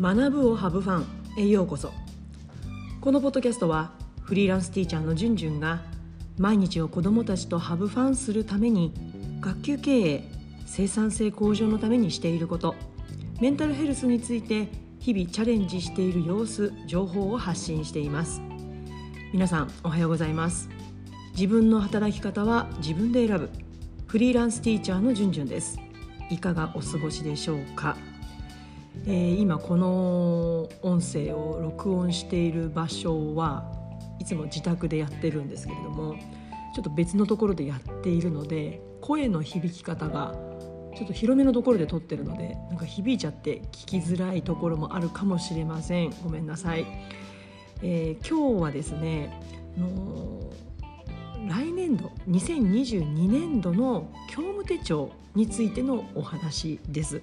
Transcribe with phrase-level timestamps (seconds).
[0.00, 1.06] 学ぶをハブファン
[1.40, 1.92] へようこそ。
[3.00, 5.82] このポッドキャストはフリーランスティーチャーのじゅんじゅんが
[6.38, 8.94] 毎日を子どもたちとハブファンするために
[9.40, 10.32] 学級経営
[10.66, 12.76] 生産性向上のためにしていること
[13.40, 14.68] メンタルヘルスについて
[15.00, 18.40] 日々チャレンジしている様子情報を発信しています。
[19.32, 20.68] 皆さんおはようございます。
[21.32, 23.50] 自分の働き方は自分で選ぶ。
[24.06, 25.76] フリーランスティーチャーのじゅんじゅんです。
[26.30, 27.96] いかがお過ごしでしょうか？
[29.08, 33.64] えー、今この音声を録音している場所は
[34.18, 36.14] いつも自宅でやってるんですけれども
[36.74, 40.34] ちょっと別のところでやっているので声の響き方が
[40.94, 46.84] ちょっと広めのところで撮ってるのでなんか響いちゃって聞きづらいところもあるかもしれませんごめんなさい、
[47.82, 49.40] えー、今日はですね
[49.78, 50.52] の
[51.48, 57.22] 来年度2022年度の教務手帳についてのお話です。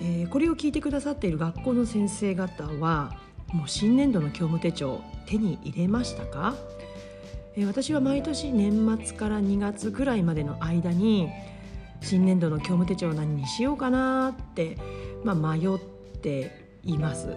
[0.00, 3.16] えー、これを聞いてくださっている学校の先生方は
[3.52, 6.54] もう新年度の教務手帳手に入れましたか、
[7.56, 11.28] えー、私は毎年年末から2月ぐらいまでの間に
[12.00, 14.76] 新年度の教務手帳何にしようかなって、
[15.24, 15.78] まあ、迷っ
[16.20, 17.28] ています。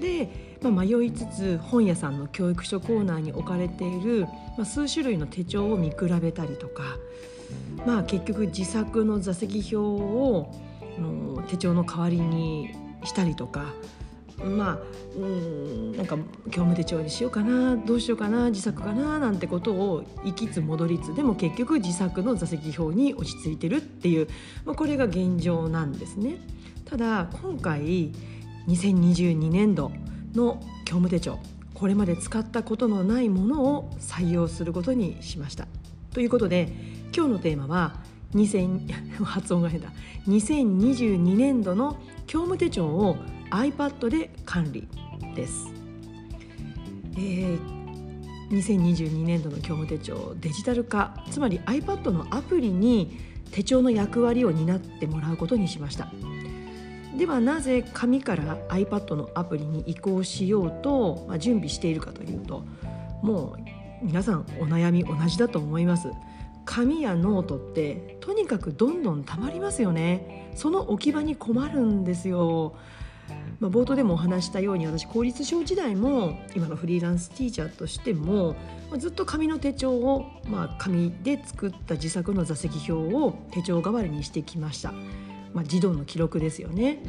[0.00, 0.28] で、
[0.62, 6.82] まあ、迷いつつ本屋さんの教育書コーナーに置かれている、まあ、数種類の手帳を見比べたりとか、
[7.86, 10.52] まあ、結局自作の座席表を
[11.00, 12.70] の手帳の代わりに
[13.04, 13.74] したりとか
[14.44, 14.78] まあ
[15.16, 16.16] うんなんか
[16.46, 24.28] 業務手帳にしようかなどうしようかな自作かななんてことを行きつ戻りつでも結局自作の座席表に落ち着いてるっていう、
[24.64, 26.36] まあ、これが現状なんですね。
[26.84, 28.12] ただ今回
[28.68, 29.90] 2022年度
[30.34, 31.38] の業務手帳
[31.74, 35.66] これまで使ったことのないものを採用することにしました。
[36.12, 36.72] ということで
[37.14, 37.96] 今日のテーマは
[38.34, 39.92] 2000発音が変だ。
[40.26, 41.96] 2022年度の
[42.26, 43.16] 教務手帳を
[43.50, 44.88] iPad で管理
[45.34, 45.72] です。
[47.16, 47.58] えー、
[48.50, 53.18] 2022年度の教務手帳デジタル化つまり iPad のアプリに
[53.52, 56.12] 手帳の役割を担ってもらうことにしました。
[57.16, 62.62] ではなぜ紙から iPad のアプリに移行しようと、まあ、準備しているかというと
[63.22, 66.10] もう皆さんお悩み同じだと思います。
[66.66, 70.50] 紙やノートってとにかくどんどんたまりますよね。
[70.54, 72.76] その置き場に困るんですよ。
[73.58, 78.54] まあ、冒頭でもお話したように私公立小時代も今のフリーランスティーチャーとしても、
[78.98, 84.92] ずっと紙の手帳を、まあ、紙で作った自作の座席表を手帳代わりにしてきました、
[85.54, 87.02] まあ、児童の記録ですよね、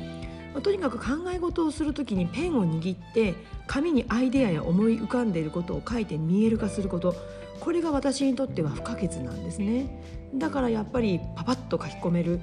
[0.56, 3.36] ま、とにかく考え事をする時にペンを握って
[3.68, 7.16] 紙にアイデアや思い浮かんでいることを書いて見える化すること。
[7.60, 10.02] これが私にとっては不可欠なんですね。
[10.36, 12.40] だからやっぱりパパッと書き込める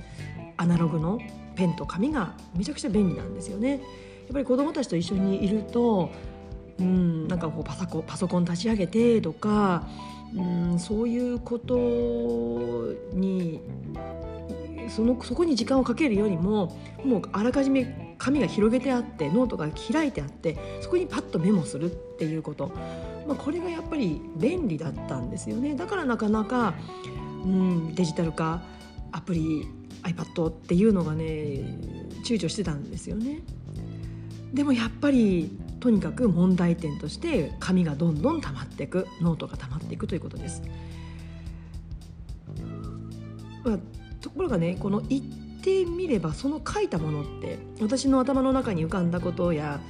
[0.56, 1.18] アナログの
[1.56, 3.72] ペンと紙がめちゃくちゃ便利なんですよね。
[3.72, 3.80] やっ
[4.32, 6.10] ぱり子どもたちと一緒にいると
[6.78, 9.86] うんなんかこうパソコンパソコン立ち上げてとか
[10.34, 10.42] う
[10.74, 11.76] んそういうこと
[13.12, 13.60] に
[14.88, 22.72] そのそこに時間をかけるよりももうあらかじめ紙が広げてあってノートが開いてあってそこにパッとメモするっていうこと。
[23.26, 26.74] まあ、これがやっぱり便利だったんですよねだからなかなか、
[27.44, 28.62] うん、デジタル化
[29.12, 29.66] アプリ
[30.02, 31.24] iPad っていうのがね
[32.24, 33.42] 躊躇してたんですよね。
[34.52, 40.62] でもやっぱりとにかく問題点として紙がどんどん溜まっていくノートが溜まっていくということです。
[43.64, 43.78] まあ、
[44.20, 45.22] ところがねこの言っ
[45.62, 49.80] てみればその書いたものって私の頭の中に浮かんだことや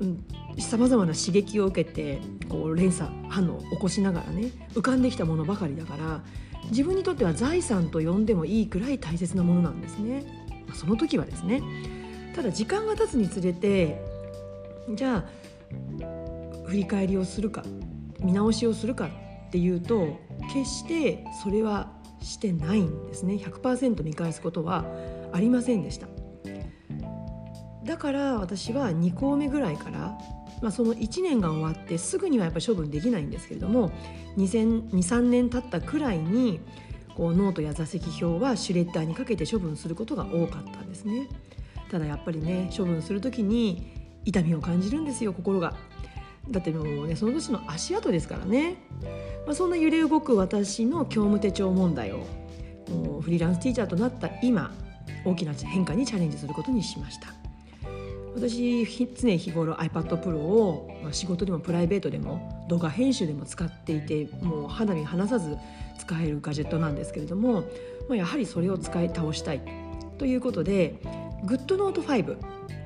[0.00, 0.24] うん
[0.58, 6.22] さまざまな刺激を受けてこう連鎖反応を起こしながらね浮かんできたものばかりだから
[6.70, 10.24] 自分にとっては財産と呼んでもいいくらい大切なものなんですね。
[10.72, 11.62] その時はですね
[12.34, 14.00] ただ時間が経つにつれて
[14.94, 15.24] じゃあ
[16.66, 17.62] 振り返りをするか
[18.20, 20.18] 見直しをするかっていうと
[20.52, 24.84] 決してそれはしてないんですね100%見返すことは
[25.32, 26.08] ありませんでした。
[27.84, 30.18] だから私は2校目ぐらいから、
[30.64, 33.90] まあ、その1年が終わってすぐにはやっぱ処分できないんですけれども
[34.38, 36.58] 23年経ったくらいに
[37.14, 41.28] こうノートや座席表はシュレッダーにかけて処分することが多かったんですね。
[41.90, 43.92] ただやっぱりね処分する時に
[44.24, 45.76] 痛みを感じるんですよ心が。
[46.48, 48.76] だってもうねその年の足跡ですからね、
[49.44, 52.26] まあ、そんな揺れ動く私の教務手帳問題を
[53.20, 54.72] フリーランスティーチャーとなった今
[55.26, 57.43] 大きな変化にチャレンジすることにしました。
[58.34, 65.56] 私常日頃 iPad Pro を仕事でもプライベートでも動画編集でも使っていてもう肌身離さず
[65.98, 67.62] 使えるガジェットなんですけれども、
[68.08, 69.62] まあ、やはりそれを使い倒したい
[70.18, 70.96] ということで
[71.44, 72.36] GoodNote 5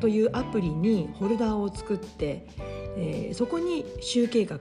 [0.01, 2.47] というアプリにホルダーを作って
[3.01, 4.59] えー、そこに週計画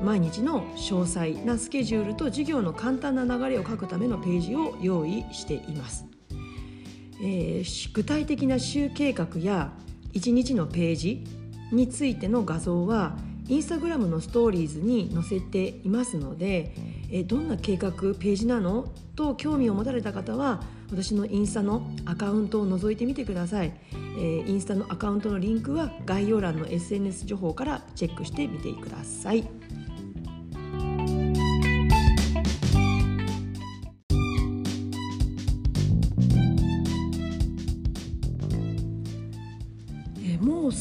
[0.00, 6.06] 毎日の詳細なスケジュールと授業の簡単な流れを書くためのページを用意しています、
[7.20, 9.72] えー、具体的な週計画や
[10.12, 11.24] 1日のページ
[11.72, 13.16] についての画像は
[13.48, 16.72] インスタグラムのストーリーズに載せていますので、
[17.10, 18.92] えどんな計画ページなの？
[19.16, 29.46] と興味を持たれた方は私のインスタのアカウントを覗いてみてください、えー、インスタのアカウントのリンクは概要欄の SNS 情報からチェックしてみてください。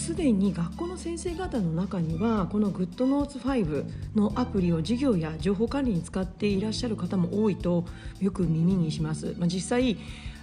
[0.09, 7.85] すでに学校の先生方の中にはこの GoodNotes5 のアプリを授業や情報管理に使っていらっしゃる方も多いと
[8.19, 9.35] よく耳にします。
[9.37, 9.97] まあ、実際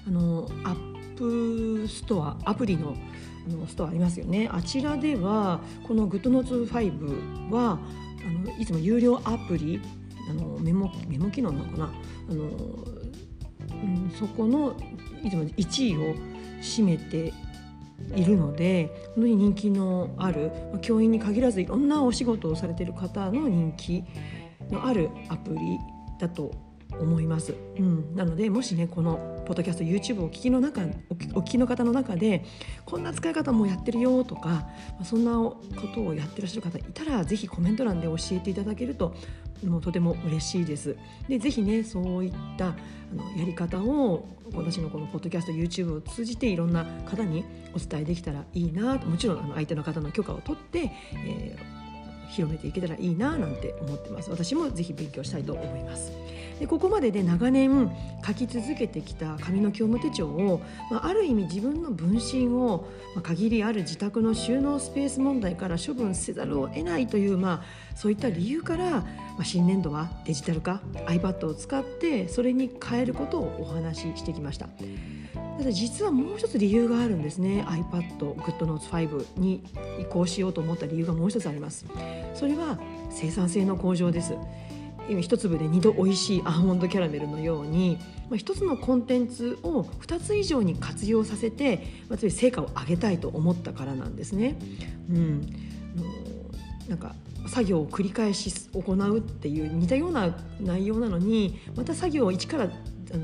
[0.06, 2.96] あのアップストアアプリの
[3.48, 7.80] のストアありますよねあちらではこの GoodNotes5 は
[8.24, 9.80] あのいつも有料アプリ
[10.30, 11.84] あのメモメモ機能なのかな
[12.30, 12.48] あの、う
[13.74, 14.76] ん、そこの
[15.24, 16.14] いつも1位を
[16.62, 17.34] 占めて
[18.14, 20.50] いるので本当に人気のある
[20.82, 24.04] 教員に限らずいろんなお仕事をされている方の人気
[24.70, 25.78] のあるアプリ
[26.18, 26.52] だと
[27.00, 30.82] 思います、うん、なのでもしねこのポッドキャスト YouTube をお聞きの中
[31.34, 32.44] お聞きの方の中で
[32.84, 34.68] こんな使い方もやってるよとか
[35.04, 35.56] そんなこ
[35.94, 39.14] とをやってらっしゃる方いたらぜひコメント欄で教えていただけると
[39.64, 40.96] もうとても嬉しいです。
[41.28, 42.74] でぜひねそういったあ
[43.14, 47.44] のやり方を私のこのポッドキャスト YouTube を通じていろんな方に
[47.74, 51.75] お伝えできたらいいなもちろんあの相手の方の許可を取って、えー、
[52.28, 56.12] 広めていけたらいいななんて思ってます私もぜひ勉強したいと思います
[56.58, 57.90] でここまでで長年
[58.26, 69.04] 書き続けてきた紙の教務手帳を、まあ、ある意味自分の分身を、まあ、限りある自宅の収納スペース問題から処分せざるを得ないという、まあ、そういった理由から、ま
[69.40, 74.68] あ、新年度はデジタル化 iPad を使ってそれに変えることをお話ししてきました。
[75.58, 77.64] ただ実はもう一つ理由があるんですね。
[77.66, 79.62] iPad GoodNotes5 に
[80.00, 81.86] 移行しようと思った理由がもう一つあります。
[82.34, 82.78] それは
[83.10, 84.34] 生産性の向上です。
[85.20, 87.96] 一粒で二度美味しいアーモンドキャラメルのように、
[88.28, 91.76] まあ、一つのコンテンツを2つ以上に活用させて、
[92.08, 94.56] まあ、つまり成果を上げたいと思ったからなんですね。
[95.08, 95.40] うん、
[96.88, 97.14] なんか
[97.46, 102.68] 作業を繰り返し行うっていう似たような内容なのにまた作業を1から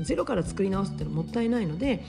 [0.03, 2.03] ゼロから作り直すっていうのはもったいないので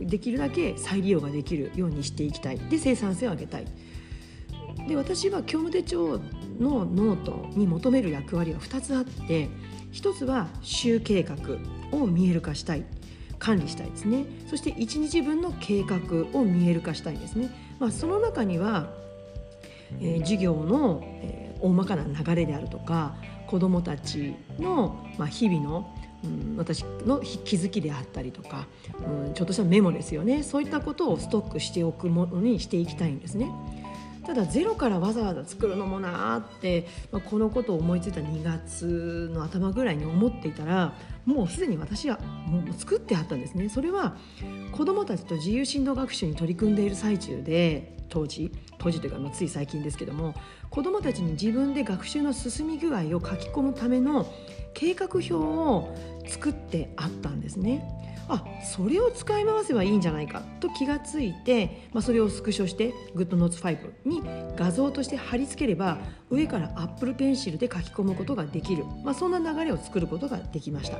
[0.00, 2.58] できるだけ再利用ができるようにしていきたい。
[2.58, 3.66] で生産性を上げたい。
[4.88, 6.18] で私は教務手帳
[6.58, 9.48] のノートに求める役割は2つあって
[9.92, 11.36] 1つは週計画
[11.92, 12.84] を見える化したい。
[13.38, 14.24] 管理したいですね。
[14.48, 18.88] そして1日分の計画を見える化したいんですね、まあ、その中には、
[20.00, 23.16] えー、授業の、えー、大まかな流れであるとか
[23.46, 25.94] 子どもたちの、まあ、日々の
[26.26, 28.66] うん、私の気づきであったりとか、
[29.26, 33.50] うん、ちょっとしたメモですよねそういったことをストックしておくものにしていきたいんですね。
[34.26, 40.94] ただゼロからわざわざ作るのもなーって、まあ、このことを思いついた2月の頭ぐらいに思っていたら
[41.26, 44.16] もうすでに私はもう作ってあったんですねそれは
[44.72, 50.34] 子どもたちと自由振動学習に取り組んでいる最中で当時当時というか、まあ、つい最近ですけども
[50.70, 54.32] 子どもたちに自分で学習の進み具合を書き込むための
[54.74, 55.94] 計画表を
[56.28, 58.15] 作ってあったんですね。
[58.28, 64.22] あそれを使い回せばいいんじゃないかと気がついて、まあ、それをスクショして GoodNotes5 に
[64.56, 65.98] 画像として貼り付ければ
[66.30, 70.98] 上から Apple Pencil で書き込むことができる、まあ、そんな流れを作ることができました。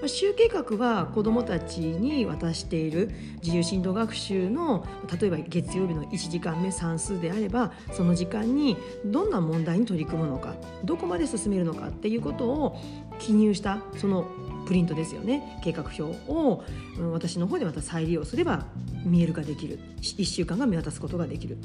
[0.00, 3.10] まあ、週計画は子どもたちに渡している
[3.42, 4.86] 自由振動学習の
[5.20, 10.54] 例えば月曜日の1時間目算数であればその時間にどんな問題に取り組むのか
[10.84, 12.80] どこまで進めるのかっていうことを
[13.20, 14.28] 記入したその
[14.66, 15.58] プリントですよね。
[15.62, 16.64] 計画表を
[17.12, 18.66] 私の方でまた再利用すれば
[19.04, 19.78] 見える化できる。
[20.00, 21.58] 1週間が見渡すことができる。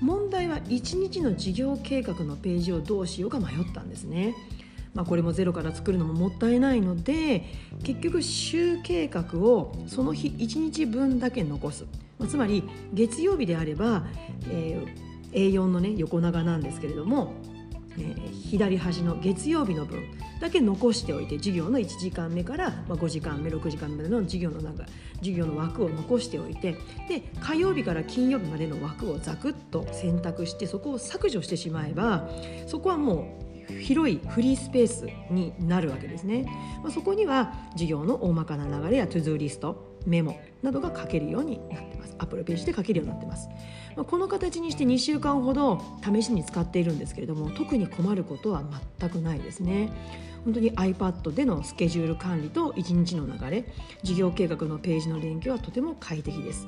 [0.00, 4.34] 問題は1日の事業計画のページをどうしようか迷ったんですね。
[4.94, 7.46] まあ、これもゼロから作るのももったいないので
[7.82, 11.86] 結局週計画をその日1日分だけ残す、
[12.18, 14.04] ま、つまり月曜日であれば、
[14.50, 17.32] えー、A4 の、ね、横長なんですけれども、
[17.98, 20.00] え、左端の月曜日の分
[20.40, 24.84] だけ残しておいて授業の1時間目から、ま、5時間目6時間目の授業の中
[25.18, 26.76] 授業の枠を残しておいて
[27.08, 32.28] で火曜日から金曜日までの枠をザクッと選択してそこを削除してしまえば
[32.66, 36.44] そこはもう広いフリースペースになるわけですね、
[36.82, 42.12] まあ、そこには授業の大まかな流れやトゥドゥリストメモなどが書けるようになってます。
[42.18, 43.48] アップルページで書けるようになってます、
[43.96, 48.62] まあ、この形にして2週間ほど試しに使っているんですけれども特に困ることは
[48.98, 49.90] 全くないですね。
[50.44, 53.64] 本当に iPad でのスケジュール管理と1日の流れ
[54.00, 56.66] 授業計画のページの連携はとても快適です。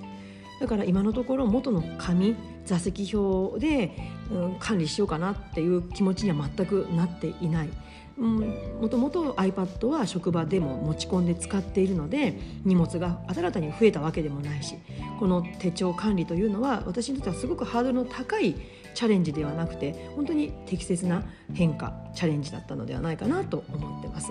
[0.61, 3.97] だから今のところ元の紙座席表で、
[4.31, 7.69] うん、管理しようかなっていう気持ちには全くなっていない。
[8.17, 14.77] もともと iPad は職場でも持ち込んで使っているので荷物が新たに増えたわけでもないし
[15.19, 18.55] この手帳管理というのは私にとってはすごくハードルの高い
[18.95, 24.31] チャレンジではなくて本当に適切な変化チャレンジだったのではないかなと思ってます。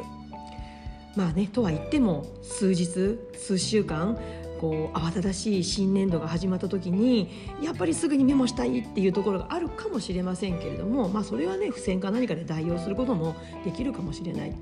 [1.15, 2.87] まあねとは言っても数日
[3.35, 4.17] 数週間
[4.63, 7.29] こう慌ただしい新年度が始まった時に
[7.61, 14.55] やっぱりすぐにメモしたいっていうところがあるかもしれませんけれども、まあ、それはね付箋か何かで代用することもできるかもしれない。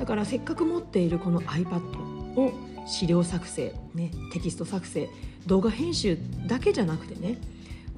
[0.00, 1.80] だからせっかく持っているこの iPad
[2.36, 2.52] を
[2.88, 5.08] 資料作成、ね、テキスト作成
[5.46, 7.38] 動画編集だけじゃなくてね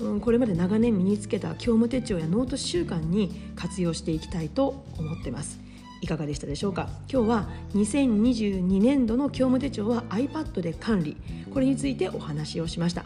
[0.00, 5.58] うん、これまで長年身につけた教務手帳やノート習慣に活用していきたいと思ってます。
[6.00, 6.88] いかがでしたでしょうか？
[7.12, 11.16] 今日は2022年度の教務手帳は iPad で管理。
[11.48, 13.04] これについてお話をしました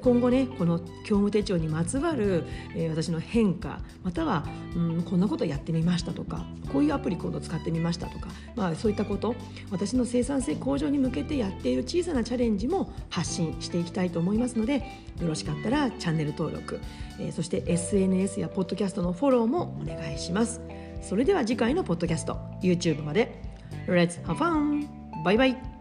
[0.00, 2.42] 今後ねこの教務手帳にまつわる、
[2.74, 9.36] え、私の変化または、うん、こんなことやってみましたとかこういうアプリコードを使ってみましたとか、まあ、そういったこと
[9.70, 14.78] 私の生産性向上に向けてやっている小さなチャレンジも発信していきたいと思いますので
[15.20, 16.80] よろしかったらチャンネル登録、
[17.20, 20.60] え、そして SNS やポッドキャストのフォローもお願いします。
[21.06, 23.40] それでは次回のポッドキャスト YouTube まで
[23.86, 24.86] Let's have fun!
[25.24, 25.75] バイバイ